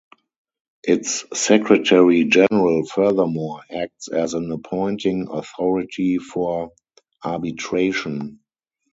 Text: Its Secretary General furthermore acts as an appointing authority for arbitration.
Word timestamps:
Its 0.81 1.25
Secretary 1.31 2.23
General 2.23 2.83
furthermore 2.87 3.61
acts 3.71 4.07
as 4.07 4.33
an 4.33 4.51
appointing 4.51 5.27
authority 5.29 6.17
for 6.17 6.71
arbitration. 7.23 8.39